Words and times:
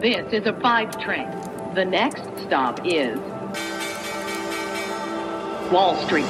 This 0.00 0.32
is 0.32 0.46
a 0.46 0.54
five 0.62 0.96
train. 0.98 1.28
The 1.74 1.84
next 1.84 2.22
stop 2.46 2.80
is 2.86 3.18
Wall 5.70 5.94
Street. 6.06 6.24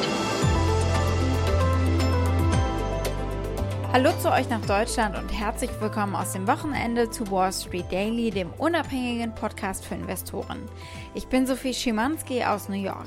Hallo 3.93 4.11
zu 4.21 4.33
euch 4.33 4.49
nach 4.49 4.67
Deutschland 4.67 5.17
und 5.17 5.29
herzlich 5.29 5.71
willkommen 5.79 6.17
aus 6.17 6.33
dem 6.33 6.49
Wochenende 6.49 7.11
zu 7.11 7.31
Wall 7.31 7.53
Street 7.53 7.93
Daily, 7.93 8.33
dem 8.33 8.51
unabhängigen 8.59 9.33
Podcast 9.37 9.85
für 9.85 9.95
Investoren. 9.95 10.69
Ich 11.15 11.29
bin 11.29 11.47
Sophie 11.47 11.73
Schimanski 11.73 12.43
aus 12.43 12.69
New 12.69 12.75
York. 12.75 13.07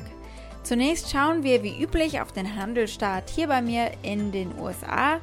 Zunächst 0.64 1.12
schauen 1.12 1.44
wir 1.44 1.62
wie 1.62 1.84
üblich 1.84 2.22
auf 2.22 2.32
den 2.32 2.56
Handelsstart 2.56 3.30
hier 3.30 3.50
bei 3.50 3.62
mir 3.62 3.92
in 4.02 4.32
den 4.32 4.58
USA. 4.58 5.20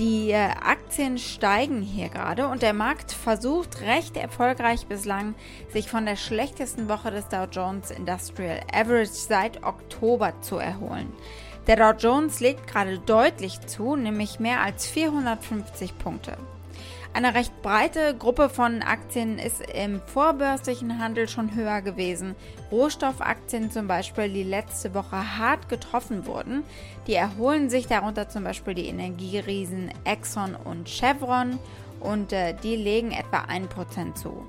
Die 0.00 0.30
äh, 0.30 0.48
Aktien 0.62 1.18
steigen 1.18 1.82
hier 1.82 2.08
gerade 2.08 2.48
und 2.48 2.62
der 2.62 2.72
Markt 2.72 3.12
versucht 3.12 3.82
recht 3.82 4.16
erfolgreich 4.16 4.86
bislang, 4.86 5.34
sich 5.68 5.90
von 5.90 6.06
der 6.06 6.16
schlechtesten 6.16 6.88
Woche 6.88 7.10
des 7.10 7.28
Dow 7.28 7.44
Jones 7.44 7.90
Industrial 7.90 8.60
Average 8.72 9.10
seit 9.12 9.62
Oktober 9.62 10.32
zu 10.40 10.56
erholen. 10.56 11.12
Der 11.66 11.76
Dow 11.76 11.92
Jones 11.92 12.40
legt 12.40 12.66
gerade 12.66 12.98
deutlich 12.98 13.60
zu, 13.66 13.94
nämlich 13.94 14.40
mehr 14.40 14.62
als 14.62 14.86
450 14.86 15.98
Punkte. 15.98 16.38
Eine 17.12 17.34
recht 17.34 17.60
breite 17.60 18.14
Gruppe 18.16 18.48
von 18.48 18.82
Aktien 18.82 19.40
ist 19.40 19.60
im 19.74 20.00
vorbörslichen 20.00 21.00
Handel 21.00 21.26
schon 21.28 21.56
höher 21.56 21.82
gewesen. 21.82 22.36
Rohstoffaktien 22.70 23.72
zum 23.72 23.88
Beispiel, 23.88 24.28
die 24.28 24.44
letzte 24.44 24.94
Woche 24.94 25.38
hart 25.38 25.68
getroffen 25.68 26.24
wurden, 26.24 26.62
die 27.08 27.14
erholen 27.14 27.68
sich 27.68 27.88
darunter 27.88 28.28
zum 28.28 28.44
Beispiel 28.44 28.74
die 28.74 28.86
Energieriesen 28.86 29.90
Exxon 30.04 30.54
und 30.54 30.88
Chevron 30.88 31.58
und 31.98 32.32
äh, 32.32 32.54
die 32.62 32.76
legen 32.76 33.10
etwa 33.10 33.38
1% 33.38 34.14
zu. 34.14 34.46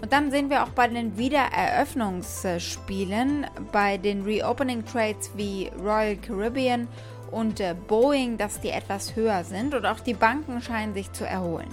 Und 0.00 0.12
dann 0.12 0.32
sehen 0.32 0.50
wir 0.50 0.64
auch 0.64 0.70
bei 0.70 0.88
den 0.88 1.16
Wiedereröffnungsspielen, 1.16 3.46
bei 3.70 3.96
den 3.96 4.24
Reopening 4.24 4.84
Trades 4.84 5.30
wie 5.36 5.70
Royal 5.78 6.16
Caribbean 6.16 6.88
und 7.30 7.60
äh, 7.60 7.76
Boeing, 7.86 8.38
dass 8.38 8.60
die 8.60 8.70
etwas 8.70 9.14
höher 9.14 9.44
sind 9.44 9.72
und 9.72 9.86
auch 9.86 10.00
die 10.00 10.14
Banken 10.14 10.60
scheinen 10.60 10.94
sich 10.94 11.12
zu 11.12 11.24
erholen. 11.24 11.70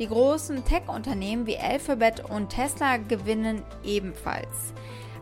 Die 0.00 0.08
großen 0.08 0.64
Tech-Unternehmen 0.64 1.46
wie 1.46 1.58
Alphabet 1.58 2.24
und 2.24 2.48
Tesla 2.48 2.96
gewinnen 2.96 3.62
ebenfalls. 3.84 4.72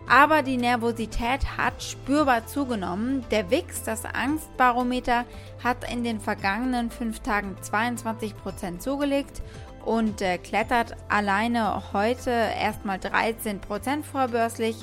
Aber 0.09 0.43
die 0.43 0.57
Nervosität 0.57 1.59
hat 1.59 1.83
spürbar 1.83 2.47
zugenommen. 2.47 3.25
Der 3.33 3.51
WIX, 3.51 3.83
das 3.83 4.05
Angstbarometer, 4.05 5.25
hat 5.65 5.91
in 5.93 6.05
den 6.05 6.21
vergangenen 6.21 6.93
fünf 6.93 7.19
Tagen 7.21 7.57
22% 7.61 8.79
zugelegt 8.79 9.43
und 9.85 10.23
äh, 10.23 10.39
klettert 10.39 10.95
alleine 11.09 11.93
heute 11.93 12.31
erstmal 12.31 12.99
13% 12.99 14.05
vorbörslich, 14.05 14.77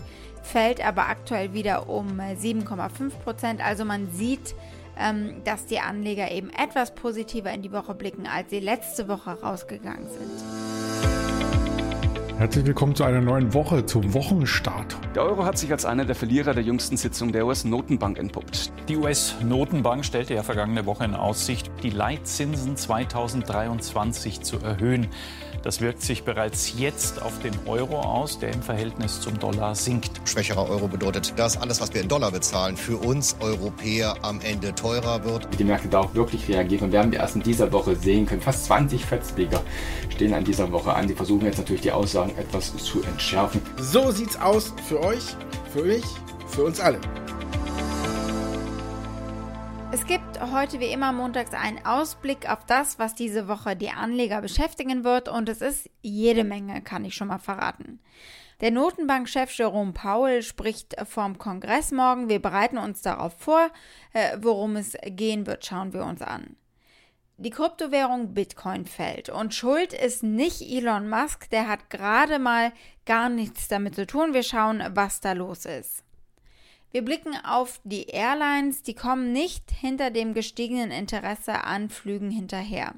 fällt 0.43 0.85
aber 0.85 1.07
aktuell 1.07 1.53
wieder 1.53 1.87
um 1.87 2.19
7,5%. 2.19 3.61
Also 3.61 3.85
man 3.85 4.11
sieht, 4.11 4.55
ähm, 4.97 5.43
dass 5.43 5.65
die 5.65 5.79
Anleger 5.79 6.31
eben 6.31 6.49
etwas 6.49 6.95
positiver 6.95 7.51
in 7.51 7.61
die 7.61 7.71
Woche 7.71 7.93
blicken, 7.93 8.27
als 8.27 8.49
sie 8.49 8.59
letzte 8.59 9.07
Woche 9.07 9.41
rausgegangen 9.41 10.07
sind. 10.09 10.75
Herzlich 12.37 12.65
willkommen 12.65 12.93
zu 12.93 13.05
einer 13.05 13.21
neuen 13.21 13.53
Woche, 13.53 13.85
zum 13.85 14.13
Wochenstart. 14.13 14.97
Der 15.15 15.23
Euro 15.23 15.45
hat 15.45 15.57
sich 15.57 15.71
als 15.71 15.85
einer 15.85 16.03
der 16.03 16.15
Verlierer 16.15 16.53
der 16.53 16.63
jüngsten 16.63 16.97
Sitzung 16.97 17.31
der 17.31 17.45
US-Notenbank 17.45 18.19
entpuppt. 18.19 18.73
Die 18.89 18.97
US-Notenbank 18.97 20.03
stellte 20.03 20.33
ja 20.33 20.43
vergangene 20.43 20.85
Woche 20.85 21.05
in 21.05 21.13
Aussicht, 21.13 21.71
die 21.81 21.91
Leitzinsen 21.91 22.75
2023 22.75 24.41
zu 24.41 24.59
erhöhen. 24.59 25.07
Das 25.65 25.81
wirkt 25.81 26.03
sich 26.03 26.23
bereits 26.23 26.77
jetzt 26.77 27.19
auf 27.23 27.39
den 27.39 27.53
Euro 27.65 27.99
aus, 27.99 28.37
der 28.37 28.53
im 28.53 28.61
Verhältnis 28.61 29.19
zum 29.19 29.39
Dollar 29.39 29.73
sinkt. 29.73 30.11
Schwächerer 30.23 30.69
Euro 30.69 30.87
bedeutet, 30.87 31.33
dass 31.39 31.59
alles, 31.59 31.81
was 31.81 31.91
wir 31.91 32.01
in 32.01 32.07
Dollar 32.07 32.29
bezahlen, 32.31 32.77
für 32.77 32.97
uns 32.97 33.35
Europäer 33.39 34.15
am 34.21 34.41
Ende 34.41 34.75
teurer 34.75 35.23
wird. 35.23 35.47
Die 35.57 35.63
Märkte 35.63 35.87
da 35.87 36.01
auch 36.01 36.13
wirklich 36.13 36.47
reagieren 36.47 36.85
und 36.85 36.91
werden 36.91 37.11
wir 37.11 37.17
erst 37.17 37.35
in 37.35 37.41
dieser 37.41 37.71
Woche 37.71 37.95
sehen 37.95 38.27
können. 38.27 38.41
Fast 38.41 38.65
20 38.65 39.03
Fettleger 39.03 39.63
stehen 40.13 40.35
an 40.35 40.43
dieser 40.43 40.71
Woche 40.71 40.93
an. 40.93 41.07
Sie 41.07 41.15
versuchen 41.15 41.45
jetzt 41.47 41.57
natürlich 41.57 41.81
die 41.81 41.91
Aussagen 41.91 42.37
etwas 42.37 42.71
zu 42.77 43.01
entschärfen. 43.01 43.59
So 43.79 44.11
sieht's 44.11 44.39
aus 44.39 44.71
für 44.87 45.01
euch, 45.01 45.23
für 45.73 45.83
mich, 45.83 46.05
für 46.47 46.63
uns 46.63 46.79
alle. 46.79 46.99
Es 50.07 50.09
gibt 50.09 50.39
heute 50.39 50.79
wie 50.79 50.91
immer 50.91 51.11
montags 51.11 51.55
einen 51.55 51.83
Ausblick 51.83 52.47
auf 52.47 52.63
das, 52.67 52.99
was 52.99 53.15
diese 53.15 53.47
Woche 53.47 53.75
die 53.75 53.89
Anleger 53.89 54.39
beschäftigen 54.39 55.03
wird 55.03 55.27
und 55.27 55.49
es 55.49 55.61
ist 55.61 55.89
jede 56.03 56.43
Menge, 56.43 56.83
kann 56.83 57.05
ich 57.05 57.15
schon 57.15 57.29
mal 57.29 57.39
verraten. 57.39 57.99
Der 58.61 58.69
Notenbankchef 58.69 59.51
Jerome 59.57 59.93
Powell 59.93 60.43
spricht 60.43 60.95
vorm 61.07 61.39
Kongress 61.39 61.91
morgen. 61.91 62.29
Wir 62.29 62.39
bereiten 62.39 62.77
uns 62.77 63.01
darauf 63.01 63.33
vor, 63.39 63.71
äh, 64.13 64.37
worum 64.39 64.75
es 64.75 64.95
gehen 65.05 65.47
wird, 65.47 65.65
schauen 65.65 65.91
wir 65.91 66.05
uns 66.05 66.21
an. 66.21 66.55
Die 67.37 67.49
Kryptowährung 67.49 68.35
Bitcoin 68.35 68.85
fällt 68.85 69.29
und 69.29 69.55
Schuld 69.55 69.91
ist 69.91 70.21
nicht 70.21 70.61
Elon 70.61 71.09
Musk, 71.09 71.49
der 71.49 71.67
hat 71.67 71.89
gerade 71.89 72.37
mal 72.37 72.71
gar 73.07 73.29
nichts 73.29 73.69
damit 73.69 73.95
zu 73.95 74.05
tun. 74.05 74.35
Wir 74.35 74.43
schauen, 74.43 74.83
was 74.91 75.19
da 75.19 75.31
los 75.31 75.65
ist. 75.65 76.04
Wir 76.95 77.03
blicken 77.03 77.35
auf 77.43 77.81
die 77.83 78.05
Airlines, 78.05 78.81
die 78.81 78.93
kommen 78.93 79.33
nicht 79.33 79.69
hinter 79.69 80.11
dem 80.11 80.33
gestiegenen 80.33 80.91
Interesse 80.91 81.65
an 81.65 81.89
Flügen 81.89 82.31
hinterher. 82.31 82.93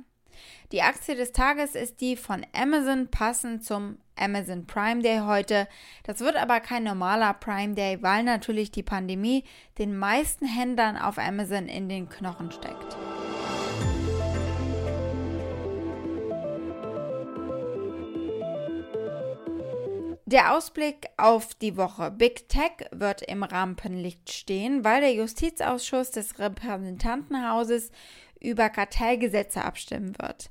Die 0.72 0.84
Aktie 0.84 1.16
des 1.16 1.32
Tages 1.32 1.74
ist 1.74 2.00
die 2.00 2.16
von 2.16 2.46
Amazon, 2.54 3.08
passend 3.08 3.66
zum 3.66 3.98
Amazon 4.16 4.68
Prime 4.68 5.02
Day 5.02 5.22
heute. 5.26 5.68
Das 6.04 6.20
wird 6.20 6.36
aber 6.36 6.60
kein 6.60 6.84
normaler 6.84 7.34
Prime 7.34 7.74
Day, 7.74 7.98
weil 8.04 8.22
natürlich 8.22 8.70
die 8.70 8.84
Pandemie 8.84 9.44
den 9.80 9.98
meisten 9.98 10.46
Händlern 10.46 10.96
auf 10.96 11.18
Amazon 11.18 11.68
in 11.68 11.90
den 11.90 12.08
Knochen 12.08 12.52
steckt. 12.52 13.07
Der 20.30 20.54
Ausblick 20.54 21.08
auf 21.16 21.56
die 21.56 21.78
Woche. 21.78 22.12
Big 22.12 22.50
Tech 22.50 22.90
wird 22.92 23.22
im 23.22 23.44
Rampenlicht 23.44 24.30
stehen, 24.30 24.84
weil 24.84 25.00
der 25.00 25.14
Justizausschuss 25.14 26.12
des 26.12 26.38
Repräsentantenhauses 26.38 27.92
über 28.42 28.68
Kartellgesetze 28.68 29.64
abstimmen 29.64 30.20
wird. 30.20 30.50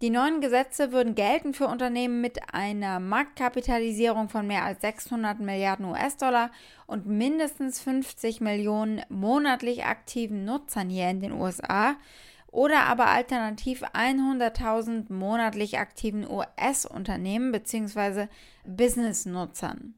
Die 0.00 0.08
neuen 0.08 0.40
Gesetze 0.40 0.92
würden 0.92 1.14
gelten 1.14 1.52
für 1.52 1.66
Unternehmen 1.66 2.22
mit 2.22 2.54
einer 2.54 2.98
Marktkapitalisierung 2.98 4.30
von 4.30 4.46
mehr 4.46 4.64
als 4.64 4.80
600 4.80 5.38
Milliarden 5.38 5.84
US-Dollar 5.84 6.50
und 6.86 7.04
mindestens 7.04 7.78
50 7.82 8.40
Millionen 8.40 9.02
monatlich 9.10 9.84
aktiven 9.84 10.46
Nutzern 10.46 10.88
hier 10.88 11.10
in 11.10 11.20
den 11.20 11.32
USA 11.32 11.96
oder 12.50 12.84
aber 12.84 13.06
alternativ 13.06 13.82
100.000 13.82 15.12
monatlich 15.12 15.78
aktiven 15.78 16.28
US-Unternehmen 16.28 17.52
bzw. 17.52 18.26
Business-Nutzern. 18.64 19.94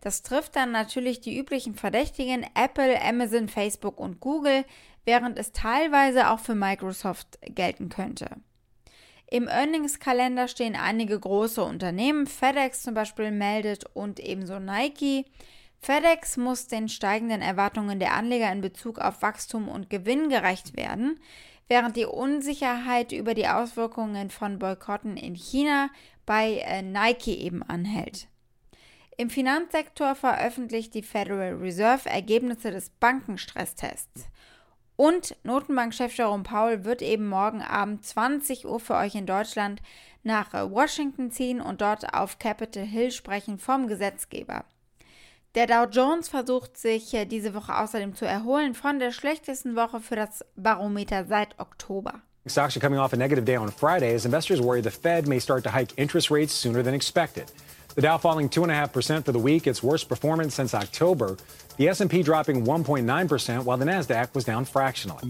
Das 0.00 0.22
trifft 0.22 0.56
dann 0.56 0.72
natürlich 0.72 1.20
die 1.20 1.38
üblichen 1.38 1.76
Verdächtigen 1.76 2.44
Apple, 2.54 3.00
Amazon, 3.00 3.48
Facebook 3.48 4.00
und 4.00 4.20
Google, 4.20 4.64
während 5.04 5.38
es 5.38 5.52
teilweise 5.52 6.30
auch 6.30 6.40
für 6.40 6.56
Microsoft 6.56 7.38
gelten 7.42 7.88
könnte. 7.88 8.28
Im 9.30 9.48
Earnings-Kalender 9.48 10.48
stehen 10.48 10.76
einige 10.76 11.18
große 11.18 11.62
Unternehmen, 11.62 12.26
FedEx 12.26 12.82
zum 12.82 12.94
Beispiel 12.94 13.30
meldet 13.30 13.84
und 13.94 14.20
ebenso 14.20 14.58
Nike. 14.58 15.24
FedEx 15.80 16.36
muss 16.36 16.66
den 16.66 16.88
steigenden 16.88 17.40
Erwartungen 17.40 17.98
der 17.98 18.14
Anleger 18.14 18.52
in 18.52 18.60
Bezug 18.60 18.98
auf 18.98 19.22
Wachstum 19.22 19.68
und 19.68 19.88
Gewinn 19.88 20.28
gerecht 20.28 20.76
werden 20.76 21.18
während 21.72 21.96
die 21.96 22.04
Unsicherheit 22.04 23.12
über 23.12 23.32
die 23.32 23.48
Auswirkungen 23.48 24.28
von 24.28 24.58
Boykotten 24.58 25.16
in 25.16 25.34
China 25.34 25.88
bei 26.26 26.58
äh, 26.58 26.82
Nike 26.82 27.34
eben 27.34 27.62
anhält. 27.62 28.28
Im 29.16 29.30
Finanzsektor 29.30 30.14
veröffentlicht 30.14 30.92
die 30.92 31.02
Federal 31.02 31.54
Reserve 31.54 32.10
Ergebnisse 32.10 32.72
des 32.72 32.90
Bankenstresstests. 32.90 34.26
Und 34.96 35.34
Notenbankchef 35.44 36.14
Jerome 36.14 36.42
Powell 36.42 36.84
wird 36.84 37.00
eben 37.00 37.26
morgen 37.26 37.62
Abend 37.62 38.04
20 38.04 38.66
Uhr 38.66 38.78
für 38.78 38.96
euch 38.96 39.14
in 39.14 39.24
Deutschland 39.24 39.80
nach 40.22 40.52
äh, 40.52 40.70
Washington 40.70 41.30
ziehen 41.30 41.62
und 41.62 41.80
dort 41.80 42.12
auf 42.12 42.38
Capitol 42.38 42.84
Hill 42.84 43.12
sprechen 43.12 43.58
vom 43.58 43.86
Gesetzgeber. 43.86 44.66
Der 45.54 45.66
Dow 45.66 45.84
Jones 45.84 46.30
versucht 46.30 46.78
sich 46.78 47.12
äh, 47.12 47.26
diese 47.26 47.52
Woche 47.52 47.76
außerdem 47.76 48.14
zu 48.14 48.24
erholen 48.24 48.72
von 48.72 48.98
der 48.98 49.12
schlechtesten 49.12 49.76
Woche 49.76 50.00
für 50.00 50.16
das 50.16 50.42
Barometer 50.56 51.26
seit 51.26 51.58
Oktober. 51.58 52.22
Stocks 52.46 52.74
are 52.74 52.80
coming 52.80 52.98
off 52.98 53.12
a 53.12 53.16
negative 53.16 53.44
day 53.44 53.58
on 53.58 53.70
Friday 53.70 54.14
as 54.14 54.24
investors 54.24 54.62
worry 54.62 54.82
the 54.82 54.90
Fed 54.90 55.28
may 55.28 55.38
start 55.38 55.62
to 55.64 55.70
hike 55.70 55.92
interest 55.98 56.30
rates 56.30 56.54
sooner 56.54 56.82
than 56.82 56.94
expected. 56.94 57.52
The 57.94 58.00
Dow 58.00 58.16
falling 58.16 58.48
2.5% 58.48 59.24
for 59.26 59.32
the 59.32 59.38
week, 59.38 59.66
its 59.66 59.82
worst 59.82 60.08
performance 60.08 60.54
since 60.54 60.72
October. 60.72 61.36
The 61.76 61.88
S&P 61.88 62.22
dropping 62.22 62.64
1.9%, 62.64 63.64
while 63.64 63.76
the 63.76 63.84
Nasdaq 63.84 64.34
was 64.34 64.44
down 64.44 64.64
fractionally. 64.64 65.28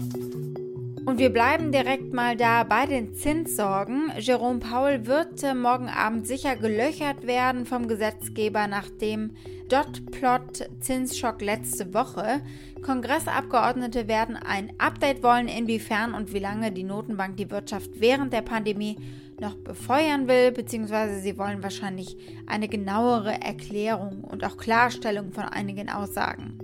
Und 1.05 1.17
wir 1.17 1.31
bleiben 1.31 1.73
direkt 1.73 2.13
mal 2.13 2.37
da 2.37 2.63
bei 2.63 2.85
den 2.85 3.13
Zinssorgen. 3.15 4.13
Jerome 4.17 4.59
Powell 4.59 5.05
wird 5.05 5.43
äh, 5.43 5.53
morgen 5.53 5.89
Abend 5.89 6.25
sicher 6.25 6.55
gelöchert 6.55 7.27
werden 7.27 7.65
vom 7.65 7.89
Gesetzgeber 7.89 8.67
nach 8.67 8.89
dem 9.01 9.31
Dot-Plot-Zinsschock 9.67 11.41
letzte 11.41 11.93
Woche. 11.93 12.39
Kongressabgeordnete 12.81 14.07
werden 14.07 14.37
ein 14.37 14.71
Update 14.77 15.23
wollen, 15.23 15.49
inwiefern 15.49 16.13
und 16.13 16.31
wie 16.31 16.39
lange 16.39 16.71
die 16.71 16.83
Notenbank 16.83 17.35
die 17.35 17.51
Wirtschaft 17.51 17.89
während 17.95 18.31
der 18.31 18.41
Pandemie 18.41 18.95
noch 19.43 19.55
befeuern 19.55 20.27
will, 20.27 20.51
beziehungsweise 20.51 21.19
sie 21.19 21.37
wollen 21.37 21.61
wahrscheinlich 21.61 22.17
eine 22.47 22.67
genauere 22.67 23.41
Erklärung 23.41 24.23
und 24.23 24.43
auch 24.43 24.57
Klarstellung 24.57 25.31
von 25.31 25.43
einigen 25.43 25.89
Aussagen. 25.89 26.57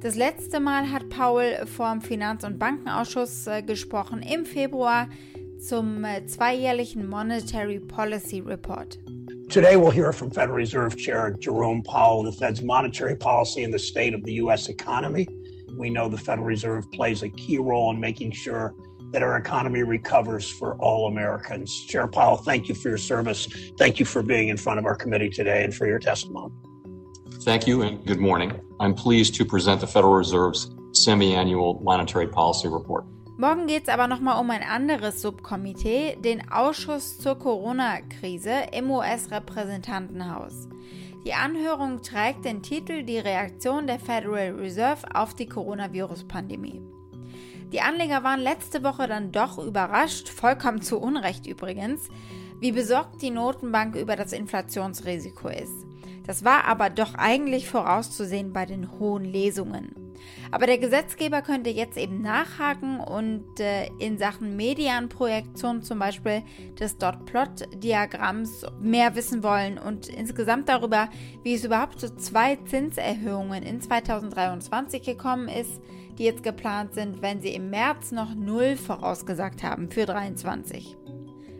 Das 0.00 0.16
letzte 0.16 0.60
Mal 0.60 0.92
hat 0.92 1.08
Paul 1.08 1.66
vor 1.66 1.90
dem 1.92 2.02
Finanz- 2.02 2.44
und 2.44 2.58
Bankenausschuss 2.58 3.46
äh, 3.46 3.62
gesprochen 3.62 4.22
im 4.22 4.44
Februar 4.44 5.08
zum 5.58 6.04
äh, 6.04 6.24
zweijährlichen 6.26 7.08
Monetary 7.08 7.80
Policy 7.80 8.40
Report. 8.40 8.98
Today, 9.48 9.76
we'll 9.76 9.90
hear 9.90 10.12
from 10.12 10.30
Federal 10.30 10.56
Reserve 10.56 10.94
Chair 10.96 11.34
Jerome 11.40 11.82
Powell, 11.82 12.22
the 12.22 12.36
Fed's 12.36 12.62
monetary 12.62 13.16
policy 13.16 13.64
and 13.64 13.72
the 13.72 13.78
state 13.78 14.14
of 14.14 14.22
the 14.24 14.34
U.S. 14.42 14.68
economy. 14.68 15.26
We 15.76 15.88
know 15.88 16.08
the 16.08 16.18
Federal 16.18 16.46
Reserve 16.46 16.90
plays 16.92 17.22
a 17.22 17.30
key 17.30 17.58
role 17.58 17.90
in 17.90 17.98
making 17.98 18.32
sure 18.32 18.74
that 19.12 19.22
our 19.22 19.36
economy 19.36 19.82
recovers 19.82 20.50
for 20.50 20.76
all 20.76 21.08
Americans. 21.08 21.84
Chair 21.86 22.06
Powell, 22.06 22.36
thank 22.36 22.68
you 22.68 22.74
for 22.74 22.88
your 22.88 22.98
service. 22.98 23.48
Thank 23.78 23.98
you 23.98 24.06
for 24.06 24.22
being 24.22 24.48
in 24.48 24.56
front 24.56 24.78
of 24.78 24.84
our 24.86 24.96
committee 24.96 25.30
today 25.30 25.64
and 25.64 25.74
for 25.74 25.86
your 25.86 25.98
testimony. 25.98 26.52
Thank 27.42 27.66
you 27.66 27.82
and 27.82 28.04
good 28.04 28.20
morning. 28.20 28.60
I'm 28.80 28.94
pleased 28.94 29.34
to 29.36 29.44
present 29.44 29.80
the 29.80 29.86
Federal 29.86 30.14
Reserve's 30.14 30.74
semi-annual 30.92 31.80
monetary 31.82 32.26
policy 32.26 32.68
report. 32.68 33.04
Morgen 33.38 33.68
geht 33.68 33.84
es 33.84 33.88
aber 33.88 34.08
nochmal 34.08 34.40
um 34.40 34.50
ein 34.50 34.64
anderes 34.64 35.22
Subkomitee, 35.22 36.16
den 36.16 36.50
Ausschuss 36.50 37.18
zur 37.18 37.38
Corona-Krise 37.38 38.66
im 38.72 38.90
US-Repräsentantenhaus. 38.90 40.68
Die 41.24 41.34
Anhörung 41.34 42.02
trägt 42.02 42.44
den 42.44 42.62
Titel 42.62 43.04
Die 43.04 43.18
Reaktion 43.18 43.86
der 43.86 44.00
Federal 44.00 44.56
Reserve 44.56 45.06
auf 45.14 45.34
die 45.34 45.46
Coronavirus-Pandemie. 45.46 46.82
Die 47.72 47.82
Anleger 47.82 48.24
waren 48.24 48.40
letzte 48.40 48.82
Woche 48.82 49.06
dann 49.06 49.30
doch 49.30 49.58
überrascht, 49.58 50.28
vollkommen 50.30 50.80
zu 50.80 50.98
Unrecht 50.98 51.46
übrigens, 51.46 52.08
wie 52.60 52.72
besorgt 52.72 53.20
die 53.20 53.30
Notenbank 53.30 53.94
über 53.94 54.16
das 54.16 54.32
Inflationsrisiko 54.32 55.48
ist. 55.48 55.86
Das 56.26 56.44
war 56.44 56.64
aber 56.64 56.88
doch 56.88 57.14
eigentlich 57.14 57.68
vorauszusehen 57.68 58.52
bei 58.52 58.64
den 58.64 58.98
hohen 58.98 59.24
Lesungen. 59.24 60.07
Aber 60.50 60.66
der 60.66 60.78
Gesetzgeber 60.78 61.42
könnte 61.42 61.70
jetzt 61.70 61.96
eben 61.96 62.22
nachhaken 62.22 63.00
und 63.00 63.60
äh, 63.60 63.88
in 63.98 64.18
Sachen 64.18 64.56
Medianprojektion 64.56 65.82
zum 65.82 65.98
Beispiel 65.98 66.42
des 66.78 66.96
Dot-Plot-Diagramms 66.98 68.66
mehr 68.80 69.14
wissen 69.14 69.42
wollen 69.42 69.78
und 69.78 70.08
insgesamt 70.08 70.68
darüber, 70.68 71.08
wie 71.42 71.54
es 71.54 71.64
überhaupt 71.64 72.00
zu 72.00 72.16
zwei 72.16 72.56
Zinserhöhungen 72.56 73.62
in 73.62 73.80
2023 73.80 75.02
gekommen 75.02 75.48
ist, 75.48 75.80
die 76.18 76.24
jetzt 76.24 76.42
geplant 76.42 76.94
sind, 76.94 77.22
wenn 77.22 77.40
sie 77.40 77.54
im 77.54 77.70
März 77.70 78.12
noch 78.12 78.34
null 78.34 78.76
vorausgesagt 78.76 79.62
haben 79.62 79.90
für 79.90 80.06
2023. 80.06 80.96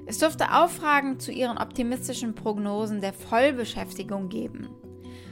Es 0.06 0.16
dürfte 0.16 0.54
Auffragen 0.54 1.20
zu 1.20 1.30
ihren 1.30 1.58
optimistischen 1.58 2.34
Prognosen 2.34 3.02
der 3.02 3.12
Vollbeschäftigung 3.12 4.30
geben. 4.30 4.70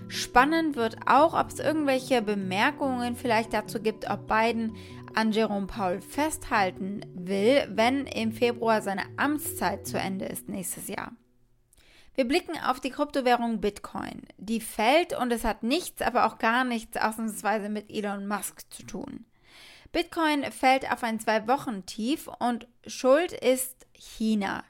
Spannend 0.08 0.76
wird 0.76 0.96
auch, 1.06 1.34
ob 1.34 1.48
es 1.50 1.58
irgendwelche 1.58 2.22
Bemerkungen 2.22 3.16
vielleicht 3.16 3.52
dazu 3.52 3.80
gibt, 3.80 4.08
ob 4.08 4.28
Biden 4.28 4.76
an 5.14 5.32
Jerome 5.32 5.66
Powell 5.66 6.00
festhalten 6.00 7.00
will, 7.14 7.66
wenn 7.70 8.06
im 8.06 8.32
Februar 8.32 8.82
seine 8.82 9.04
Amtszeit 9.16 9.86
zu 9.86 9.98
Ende 9.98 10.26
ist 10.26 10.48
nächstes 10.48 10.88
Jahr. 10.88 11.12
Wir 12.14 12.24
blicken 12.24 12.58
auf 12.64 12.80
die 12.80 12.90
Kryptowährung 12.90 13.60
Bitcoin. 13.60 14.22
Die 14.38 14.60
fällt 14.60 15.18
und 15.18 15.32
es 15.32 15.44
hat 15.44 15.62
nichts, 15.62 16.00
aber 16.02 16.26
auch 16.26 16.38
gar 16.38 16.64
nichts 16.64 16.96
ausnahmsweise 16.96 17.68
mit 17.68 17.90
Elon 17.90 18.26
Musk 18.26 18.62
zu 18.72 18.84
tun. 18.84 19.26
Bitcoin 19.92 20.44
fällt 20.52 20.90
auf 20.90 21.02
ein 21.02 21.20
Zwei-Wochen-Tief 21.20 22.28
und 22.38 22.68
Schuld 22.86 23.32
ist 23.32 23.86
China. 23.92 24.64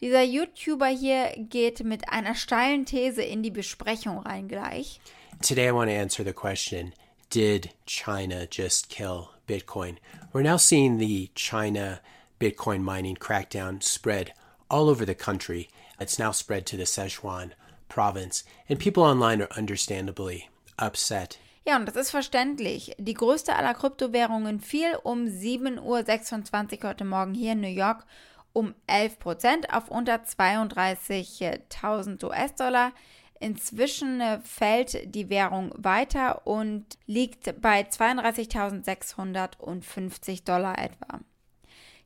Dieser 0.00 0.22
YouTuber 0.22 0.86
hier 0.86 1.34
geht 1.36 1.84
mit 1.84 2.08
einer 2.08 2.34
steilen 2.34 2.86
These 2.86 3.22
in 3.22 3.42
die 3.42 3.50
Besprechung 3.50 4.20
rein 4.20 4.48
gleich. 4.48 4.98
Today 5.42 5.68
I 5.68 5.72
want 5.72 5.90
to 5.90 5.94
answer 5.94 6.24
the 6.24 6.32
question, 6.32 6.94
did 7.28 7.74
China 7.84 8.46
just 8.46 8.88
kill 8.88 9.28
Bitcoin? 9.46 9.98
We're 10.32 10.42
now 10.42 10.56
seeing 10.56 10.98
the 10.98 11.30
China 11.34 12.00
Bitcoin 12.40 12.80
mining 12.80 13.16
crackdown 13.16 13.82
spread 13.82 14.32
all 14.70 14.88
over 14.88 15.04
the 15.04 15.14
country. 15.14 15.68
It's 16.00 16.18
now 16.18 16.32
spread 16.32 16.64
to 16.68 16.78
the 16.78 16.86
Sichuan 16.86 17.50
province, 17.90 18.42
and 18.70 18.78
people 18.78 19.02
online 19.02 19.42
are 19.42 19.50
understandably 19.54 20.48
upset. 20.78 21.36
Ja, 21.66 21.76
und 21.76 21.86
das 21.86 21.96
ist 21.96 22.10
verständlich. 22.10 22.94
Die 22.96 23.12
größte 23.12 23.54
aller 23.54 23.74
Kryptowährungen 23.74 24.60
fiel 24.60 24.96
um 25.02 25.26
7.26 25.26 26.82
Uhr 26.82 26.88
heute 26.88 27.04
Morgen 27.04 27.34
hier 27.34 27.52
in 27.52 27.60
New 27.60 27.68
York 27.68 28.06
um 28.52 28.74
11 28.86 29.18
Prozent 29.18 29.72
auf 29.72 29.90
unter 29.90 30.16
32.000 30.16 32.22
US-Dollar. 32.24 32.92
Inzwischen 33.38 34.20
äh, 34.20 34.40
fällt 34.40 35.14
die 35.14 35.30
Währung 35.30 35.72
weiter 35.76 36.46
und 36.46 36.84
liegt 37.06 37.60
bei 37.60 37.82
32.650 37.82 40.44
Dollar 40.44 40.78
etwa. 40.78 41.20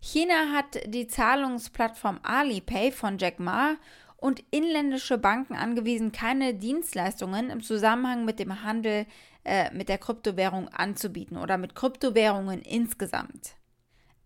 China 0.00 0.52
hat 0.52 0.80
die 0.86 1.08
Zahlungsplattform 1.08 2.20
Alipay 2.22 2.92
von 2.92 3.16
Jack 3.18 3.40
Ma 3.40 3.76
und 4.16 4.44
inländische 4.50 5.18
Banken 5.18 5.54
angewiesen, 5.54 6.12
keine 6.12 6.54
Dienstleistungen 6.54 7.50
im 7.50 7.62
Zusammenhang 7.62 8.24
mit 8.24 8.38
dem 8.38 8.62
Handel 8.62 9.06
äh, 9.44 9.72
mit 9.74 9.88
der 9.88 9.98
Kryptowährung 9.98 10.68
anzubieten 10.68 11.36
oder 11.36 11.58
mit 11.58 11.74
Kryptowährungen 11.74 12.62
insgesamt. 12.62 13.56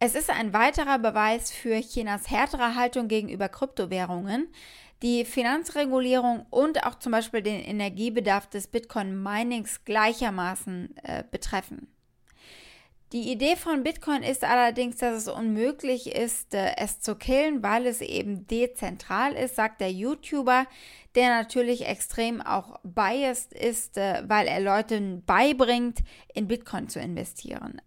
Es 0.01 0.15
ist 0.15 0.31
ein 0.31 0.53
weiterer 0.53 1.01
Beweis 1.01 1.51
für 1.51 1.81
Chinas 1.81 2.31
härtere 2.31 2.77
Haltung 2.77 3.09
gegenüber 3.09 3.49
Kryptowährungen, 3.49 4.47
die 5.03 5.25
Finanzregulierung 5.25 6.47
und 6.51 6.85
auch 6.85 7.01
zum 7.01 7.11
Beispiel 7.11 7.43
den 7.43 7.61
Energiebedarf 7.61 8.49
des 8.49 8.69
Bitcoin-Minings 8.69 9.85
gleichermaßen 9.85 10.95
äh, 11.03 11.25
betreffen. 11.29 11.89
Die 13.13 13.33
Idee 13.33 13.57
von 13.57 13.83
Bitcoin 13.83 14.23
ist 14.23 14.45
allerdings, 14.45 14.99
dass 14.99 15.17
es 15.17 15.29
unmöglich 15.29 16.15
ist, 16.15 16.55
äh, 16.55 16.77
es 16.77 17.01
zu 17.01 17.17
killen, 17.17 17.65
weil 17.65 17.85
es 17.87 18.01
eben 18.01 18.47
dezentral 18.47 19.33
ist, 19.33 19.57
sagt 19.57 19.81
der 19.81 19.91
YouTuber, 19.91 20.67
der 21.17 21.31
natürlich 21.31 21.87
extrem 21.87 22.41
auch 22.41 22.79
biased 22.85 23.53
ist, 23.53 23.99
äh, 23.99 24.23
weil 24.29 24.47
er 24.47 24.61
Leuten 24.61 25.25
beibringt, 25.25 26.01
in 26.35 26.47
Bitcoin 26.47 26.89
zu 26.89 27.01
investieren. 27.01 27.81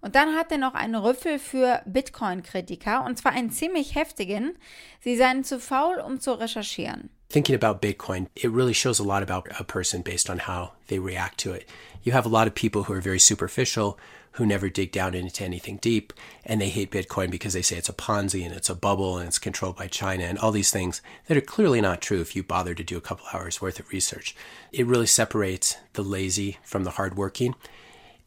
Und 0.00 0.14
dann 0.14 0.34
hat 0.34 0.50
er 0.50 0.58
noch 0.58 0.74
einen 0.74 0.94
Rüffel 0.94 1.38
für 1.38 1.82
Bitcoin-Kritiker, 1.84 3.04
und 3.04 3.18
zwar 3.18 3.32
einen 3.32 3.50
ziemlich 3.50 3.94
heftigen. 3.94 4.56
Sie 5.00 5.16
seien 5.16 5.44
zu 5.44 5.60
faul, 5.60 5.98
um 5.98 6.20
zu 6.20 6.32
recherchieren. 6.32 7.10
Thinking 7.28 7.54
about 7.54 7.80
Bitcoin, 7.80 8.26
it 8.34 8.50
really 8.50 8.74
shows 8.74 8.98
a 8.98 9.04
lot 9.04 9.22
about 9.22 9.48
a 9.58 9.62
person 9.62 10.02
based 10.02 10.28
on 10.28 10.48
how 10.48 10.72
they 10.88 10.98
react 10.98 11.38
to 11.38 11.52
it. 11.52 11.64
You 12.02 12.12
have 12.12 12.26
a 12.26 12.30
lot 12.30 12.48
of 12.48 12.54
people 12.54 12.84
who 12.84 12.94
are 12.94 13.00
very 13.00 13.20
superficial, 13.20 13.98
who 14.32 14.46
never 14.46 14.68
dig 14.68 14.90
down 14.90 15.14
into 15.14 15.44
anything 15.44 15.78
deep, 15.80 16.12
and 16.44 16.60
they 16.60 16.70
hate 16.70 16.90
Bitcoin 16.90 17.30
because 17.30 17.52
they 17.52 17.62
say 17.62 17.76
it's 17.76 17.88
a 17.88 17.92
Ponzi 17.92 18.44
and 18.44 18.54
it's 18.54 18.70
a 18.70 18.74
bubble 18.74 19.18
and 19.18 19.28
it's 19.28 19.38
controlled 19.38 19.76
by 19.76 19.86
China 19.86 20.24
and 20.24 20.38
all 20.38 20.50
these 20.50 20.72
things 20.72 21.02
that 21.26 21.36
are 21.36 21.42
clearly 21.42 21.80
not 21.80 22.00
true 22.00 22.20
if 22.20 22.34
you 22.34 22.42
bother 22.42 22.74
to 22.74 22.82
do 22.82 22.96
a 22.96 23.00
couple 23.00 23.26
hours 23.32 23.60
worth 23.60 23.78
of 23.78 23.92
research. 23.92 24.34
It 24.72 24.86
really 24.86 25.06
separates 25.06 25.76
the 25.92 26.02
lazy 26.02 26.58
from 26.64 26.84
the 26.84 26.92
hardworking. 26.92 27.54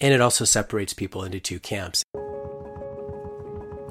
And 0.04 0.12
it 0.12 0.20
also 0.20 0.44
separates 0.44 0.94
people 0.94 1.24
into 1.24 1.40
two 1.40 1.60
camps. 1.60 2.04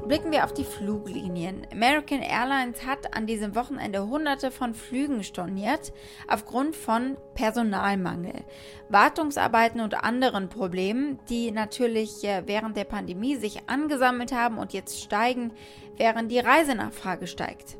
Blicken 0.06 0.30
wir 0.30 0.44
auf 0.44 0.52
die 0.52 0.64
Fluglinien. 0.64 1.66
American 1.72 2.20
Airlines 2.20 2.84
hat 2.84 3.16
an 3.16 3.26
diesem 3.26 3.54
Wochenende 3.54 4.06
hunderte 4.06 4.50
von 4.50 4.74
Flügen 4.74 5.24
storniert 5.24 5.90
aufgrund 6.28 6.76
von 6.76 7.16
Personalmangel, 7.34 8.44
Wartungsarbeiten 8.90 9.80
und 9.80 10.04
anderen 10.04 10.50
Problemen, 10.50 11.18
die 11.30 11.50
natürlich 11.50 12.22
äh, 12.24 12.42
während 12.44 12.76
der 12.76 12.84
Pandemie 12.84 13.36
sich 13.36 13.70
angesammelt 13.70 14.32
haben 14.32 14.58
und 14.58 14.74
jetzt 14.74 15.00
steigen, 15.00 15.52
während 15.96 16.30
die 16.30 16.40
Reisenachfrage 16.40 17.26
steigt. 17.26 17.78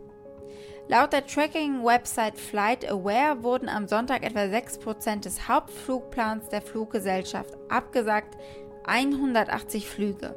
Laut 0.88 1.12
der 1.12 1.26
Tracking-Website 1.26 2.38
FlightAware 2.38 3.42
wurden 3.42 3.68
am 3.68 3.86
Sonntag 3.86 4.24
etwa 4.24 4.40
6% 4.40 5.20
des 5.20 5.48
Hauptflugplans 5.48 6.48
der 6.48 6.60
Fluggesellschaft 6.60 7.56
abgesagt, 7.68 8.36
180 8.84 9.86
Flüge. 9.86 10.36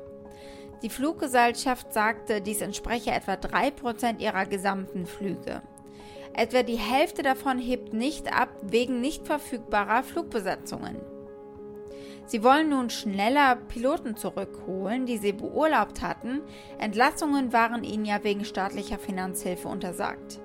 Die 0.83 0.89
Fluggesellschaft 0.89 1.91
sagte, 1.93 2.41
dies 2.41 2.61
entspreche 2.61 3.11
etwa 3.11 3.33
3% 3.33 4.19
ihrer 4.19 4.45
gesamten 4.45 5.07
Flüge. 5.07 5.63
Etwa 6.33 6.63
die 6.63 6.77
Hälfte 6.77 7.23
davon 7.23 7.57
hebt 7.57 7.93
nicht 7.93 8.31
ab 8.31 8.49
wegen 8.61 9.01
nicht 9.01 9.25
verfügbarer 9.25 10.03
Flugbesatzungen. 10.03 10.97
Sie 12.25 12.43
wollen 12.43 12.69
nun 12.69 12.89
schneller 12.89 13.55
Piloten 13.55 14.15
zurückholen, 14.15 15.05
die 15.05 15.17
sie 15.17 15.33
beurlaubt 15.33 16.01
hatten. 16.01 16.41
Entlassungen 16.79 17.53
waren 17.53 17.83
ihnen 17.83 18.05
ja 18.05 18.23
wegen 18.23 18.45
staatlicher 18.45 18.97
Finanzhilfe 18.97 19.67
untersagt. 19.67 20.39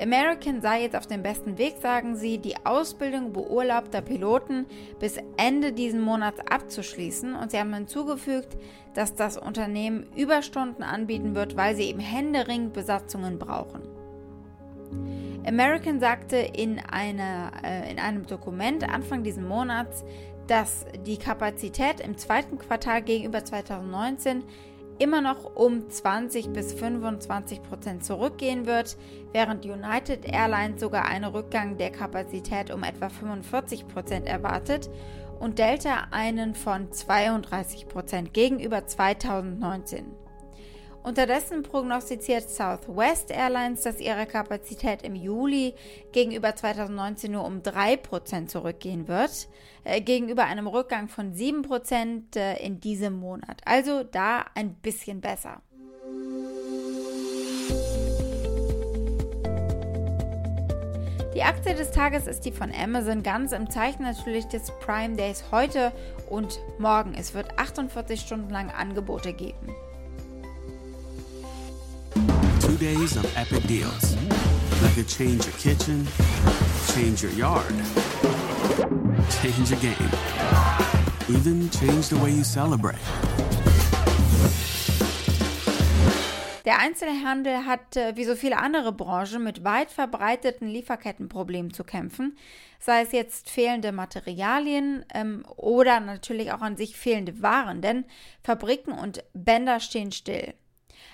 American 0.00 0.62
sei 0.62 0.82
jetzt 0.82 0.96
auf 0.96 1.06
dem 1.06 1.22
besten 1.22 1.58
Weg, 1.58 1.76
sagen 1.82 2.16
sie, 2.16 2.38
die 2.38 2.54
Ausbildung 2.64 3.32
beurlaubter 3.32 4.00
Piloten 4.00 4.64
bis 4.98 5.18
Ende 5.36 5.72
diesen 5.72 6.00
Monats 6.00 6.40
abzuschließen 6.40 7.34
und 7.34 7.50
sie 7.50 7.58
haben 7.58 7.74
hinzugefügt, 7.74 8.56
dass 8.94 9.14
das 9.14 9.36
Unternehmen 9.36 10.06
Überstunden 10.16 10.82
anbieten 10.82 11.34
wird, 11.34 11.56
weil 11.56 11.76
sie 11.76 11.84
eben 11.84 12.00
händeringend 12.00 12.72
Besatzungen 12.72 13.38
brauchen. 13.38 13.82
American 15.46 16.00
sagte 16.00 16.36
in, 16.36 16.78
einer, 16.78 17.52
äh, 17.62 17.90
in 17.90 17.98
einem 17.98 18.26
Dokument 18.26 18.88
Anfang 18.88 19.22
dieses 19.22 19.42
Monats, 19.42 20.04
dass 20.50 20.84
die 21.06 21.16
Kapazität 21.16 22.00
im 22.00 22.18
zweiten 22.18 22.58
Quartal 22.58 23.02
gegenüber 23.02 23.44
2019 23.44 24.42
immer 24.98 25.20
noch 25.20 25.54
um 25.54 25.88
20 25.88 26.52
bis 26.52 26.72
25 26.72 27.62
Prozent 27.62 28.04
zurückgehen 28.04 28.66
wird, 28.66 28.96
während 29.32 29.64
United 29.64 30.24
Airlines 30.24 30.80
sogar 30.80 31.04
einen 31.06 31.26
Rückgang 31.26 31.78
der 31.78 31.90
Kapazität 31.90 32.72
um 32.72 32.82
etwa 32.82 33.08
45 33.08 33.86
Prozent 33.86 34.26
erwartet 34.26 34.90
und 35.38 35.60
Delta 35.60 36.08
einen 36.10 36.56
von 36.56 36.90
32 36.90 37.86
Prozent 37.86 38.34
gegenüber 38.34 38.84
2019. 38.84 40.04
Unterdessen 41.02 41.62
prognostiziert 41.62 42.50
Southwest 42.50 43.30
Airlines, 43.30 43.82
dass 43.82 44.00
ihre 44.00 44.26
Kapazität 44.26 45.02
im 45.02 45.14
Juli 45.14 45.74
gegenüber 46.12 46.54
2019 46.54 47.32
nur 47.32 47.46
um 47.46 47.62
3% 47.62 48.48
zurückgehen 48.48 49.08
wird, 49.08 49.48
äh, 49.84 50.02
gegenüber 50.02 50.44
einem 50.44 50.66
Rückgang 50.66 51.08
von 51.08 51.32
7% 51.32 52.36
äh, 52.36 52.62
in 52.64 52.80
diesem 52.80 53.14
Monat. 53.14 53.62
Also 53.64 54.04
da 54.04 54.44
ein 54.54 54.74
bisschen 54.74 55.22
besser. 55.22 55.62
Die 61.34 61.42
Aktie 61.42 61.74
des 61.74 61.92
Tages 61.92 62.26
ist 62.26 62.44
die 62.44 62.52
von 62.52 62.70
Amazon, 62.74 63.22
ganz 63.22 63.52
im 63.52 63.70
Zeichen 63.70 64.02
natürlich 64.02 64.46
des 64.46 64.70
Prime 64.80 65.16
Days 65.16 65.44
heute 65.50 65.92
und 66.28 66.60
morgen. 66.78 67.14
Es 67.14 67.32
wird 67.32 67.58
48 67.58 68.20
Stunden 68.20 68.50
lang 68.50 68.68
Angebote 68.70 69.32
geben. 69.32 69.74
Days 72.80 73.14
of 73.18 73.26
epic 73.36 73.62
deals 73.66 74.16
that 74.80 74.94
could 74.94 75.06
change 75.06 75.44
your 75.44 75.54
kitchen, 75.58 76.08
change 76.94 77.22
your 77.22 77.30
yard, 77.32 77.74
change 79.42 79.70
your 79.70 79.78
game, 79.80 80.10
even 81.28 81.68
change 81.68 82.08
the 82.08 82.16
way 82.22 82.30
you 82.30 82.42
celebrate. 82.42 82.96
Der 86.64 86.78
Einzelhandel 86.78 87.66
hat, 87.66 87.96
äh, 87.96 88.16
wie 88.16 88.24
so 88.24 88.34
viele 88.34 88.56
andere 88.56 88.92
Branchen, 88.92 89.44
mit 89.44 89.62
weit 89.62 89.90
verbreiteten 89.90 90.66
Lieferkettenproblemen 90.66 91.74
zu 91.74 91.84
kämpfen, 91.84 92.38
sei 92.78 93.02
es 93.02 93.12
jetzt 93.12 93.50
fehlende 93.50 93.92
Materialien 93.92 95.04
ähm, 95.12 95.44
oder 95.56 96.00
natürlich 96.00 96.50
auch 96.52 96.62
an 96.62 96.78
sich 96.78 96.96
fehlende 96.96 97.42
Waren, 97.42 97.82
denn 97.82 98.06
Fabriken 98.42 98.92
und 98.92 99.22
Bänder 99.34 99.80
stehen 99.80 100.12
still. 100.12 100.54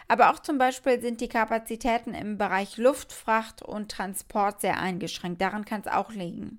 Aber 0.09 0.31
auch 0.31 0.39
zum 0.39 0.59
Beispiel 0.59 1.01
sind 1.01 1.21
die 1.21 1.29
Kapazitäten 1.29 2.15
im 2.15 2.39
Bereich 2.39 2.77
Luftfracht 2.77 3.63
und 3.63 3.91
Transport 3.91 4.61
sehr 4.61 4.79
eingeschränkt. 4.79 5.41
Daran 5.41 5.65
kann 5.65 5.81
es 5.81 5.93
auch 5.93 6.11
liegen. 6.13 6.59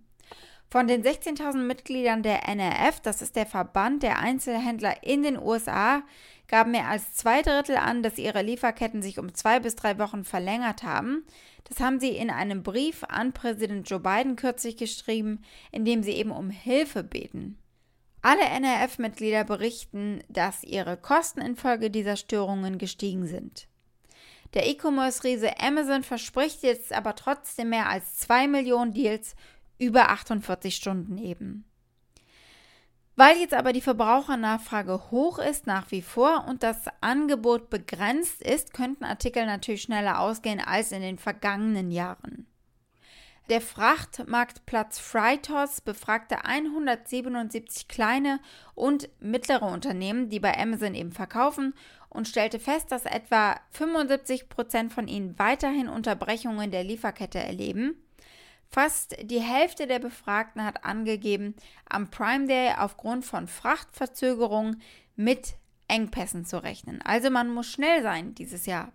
Von 0.70 0.88
den 0.88 1.02
16.000 1.02 1.60
Mitgliedern 1.60 2.24
der 2.24 2.48
NRF, 2.48 3.00
das 3.00 3.22
ist 3.22 3.38
der 3.38 3.46
Verband 3.46 4.04
der 4.04 4.20
Einzelhändler 4.20 5.02
in 5.02 5.24
den 5.24 5.40
USA, 5.40 6.04
gaben 6.50 6.72
mehr 6.72 6.90
als 6.90 7.14
zwei 7.14 7.42
Drittel 7.42 7.78
an, 7.78 8.04
dass 8.04 8.18
ihre 8.18 8.42
Lieferketten 8.42 9.02
sich 9.02 9.18
um 9.18 9.34
zwei 9.34 9.62
bis 9.62 9.76
drei 9.76 9.98
Wochen 9.98 10.26
verlängert 10.26 10.84
haben. 10.84 11.26
Das 11.64 11.80
haben 11.80 12.00
sie 12.00 12.10
in 12.10 12.30
einem 12.30 12.64
Brief 12.64 13.04
an 13.06 13.34
Präsident 13.34 13.90
Joe 13.90 14.00
Biden 14.00 14.36
kürzlich 14.36 14.76
geschrieben, 14.76 15.42
in 15.72 15.86
dem 15.86 16.04
sie 16.04 16.14
eben 16.14 16.32
um 16.32 16.50
Hilfe 16.50 17.04
beten. 17.04 17.58
Alle 18.30 18.44
NRF-Mitglieder 18.44 19.46
berichten, 19.46 20.22
dass 20.28 20.62
ihre 20.62 20.98
Kosten 20.98 21.40
infolge 21.40 21.90
dieser 21.90 22.18
Störungen 22.18 22.78
gestiegen 22.78 23.26
sind. 23.26 23.70
Der 24.54 24.68
E-Commerce-Riese 24.68 25.62
Amazon 25.62 26.04
verspricht 26.04 26.62
jetzt 26.62 26.92
aber 26.92 27.16
trotzdem 27.16 27.70
mehr 27.70 27.88
als 27.88 28.18
2 28.18 28.50
Millionen 28.50 28.92
Deals 28.92 29.34
über 29.80 30.10
48 30.10 30.76
Stunden 30.76 31.18
eben. 31.18 31.64
Weil 33.16 33.38
jetzt 33.38 33.54
aber 33.54 33.72
die 33.72 33.80
Verbrauchernachfrage 33.80 35.10
hoch 35.10 35.40
ist 35.40 35.66
nach 35.66 35.90
wie 35.92 36.02
vor 36.02 36.48
und 36.50 36.64
das 36.64 36.84
Angebot 37.00 37.70
begrenzt 37.70 38.42
ist, 38.42 38.74
könnten 38.74 39.06
Artikel 39.06 39.46
natürlich 39.46 39.84
schneller 39.84 40.20
ausgehen 40.20 40.60
als 40.60 40.92
in 40.92 41.02
den 41.02 41.18
vergangenen 41.18 41.92
Jahren. 41.92 42.46
Der 43.50 43.62
Frachtmarktplatz 43.62 45.00
Freightos 45.00 45.80
befragte 45.80 46.44
177 46.44 47.88
kleine 47.88 48.42
und 48.76 49.10
mittlere 49.22 49.72
Unternehmen, 49.72 50.30
die 50.30 50.42
bei 50.42 50.58
Amazon 50.58 50.94
eben 50.94 51.14
verkaufen, 51.14 51.74
und 52.10 52.28
stellte 52.28 52.60
fest, 52.60 52.92
dass 52.92 53.06
etwa 53.06 53.58
75 53.72 54.50
Prozent 54.50 54.92
von 54.92 55.08
ihnen 55.08 55.40
weiterhin 55.40 55.88
Unterbrechungen 55.88 56.72
der 56.72 56.84
Lieferkette 56.84 57.40
erleben. 57.40 57.96
Fast 58.70 59.16
die 59.22 59.40
Hälfte 59.40 59.88
der 59.88 60.00
Befragten 60.00 60.66
hat 60.66 60.84
angegeben, 60.84 61.56
am 61.88 62.10
Prime 62.10 62.48
Day 62.48 62.74
aufgrund 62.78 63.24
von 63.24 63.48
Frachtverzögerungen 63.48 64.82
mit 65.16 65.56
Engpässen 65.88 66.44
zu 66.44 66.62
rechnen. 66.62 67.02
Also 67.02 67.30
man 67.30 67.50
muss 67.50 67.68
schnell 67.68 68.04
sein 68.04 68.36
dieses 68.36 68.66
Jahr. 68.66 68.92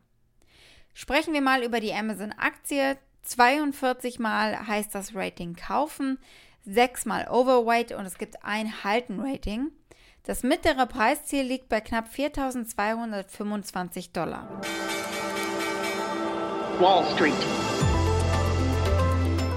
Sprechen 0.93 1.33
wir 1.33 1.41
mal 1.41 1.63
über 1.63 1.81
die 1.81 1.95
Amazon-Aktie. 1.95 2.99
42 3.23 4.19
Mal 4.19 4.67
heißt 4.67 4.95
das 4.95 5.15
Rating 5.15 5.55
kaufen, 5.55 6.19
6 6.65 7.07
Mal 7.07 7.29
Overweight 7.29 7.93
und 7.93 8.05
es 8.05 8.19
gibt 8.19 8.45
ein 8.45 8.85
Halten-Rating. 8.85 9.71
Das 10.25 10.43
mittlere 10.43 10.87
Preisziel 10.87 11.43
liegt 11.43 11.69
bei 11.69 11.81
knapp 11.81 12.09
4.225 12.15 14.13
Dollar. 14.13 14.49
Wall 16.79 17.05
Street. 17.15 17.35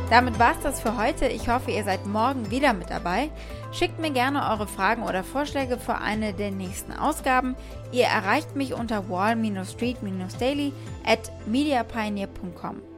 Damit 0.09 0.37
war 0.37 0.51
es 0.55 0.61
das 0.61 0.81
für 0.81 0.97
heute. 0.97 1.27
Ich 1.27 1.49
hoffe, 1.49 1.71
ihr 1.71 1.83
seid 1.83 2.05
morgen 2.05 2.51
wieder 2.51 2.73
mit 2.73 2.91
dabei. 2.91 3.31
Schickt 3.71 3.99
mir 3.99 4.11
gerne 4.11 4.49
eure 4.51 4.67
Fragen 4.67 5.03
oder 5.03 5.23
Vorschläge 5.23 5.79
für 5.79 5.95
eine 5.95 6.33
der 6.33 6.51
nächsten 6.51 6.93
Ausgaben. 6.93 7.55
Ihr 7.91 8.05
erreicht 8.05 8.55
mich 8.55 8.73
unter 8.73 9.09
wall-street-daily 9.09 10.73
at 11.05 11.31
mediapioneer.com. 11.47 12.94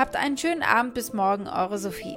Habt 0.00 0.16
einen 0.16 0.38
schönen 0.38 0.62
Abend 0.62 0.94
bis 0.94 1.12
morgen, 1.12 1.46
eure 1.46 1.76
Sophie. 1.76 2.16